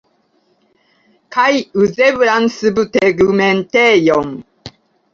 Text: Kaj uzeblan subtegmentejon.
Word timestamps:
Kaj 1.35 1.51
uzeblan 1.83 2.51
subtegmentejon. 2.57 4.37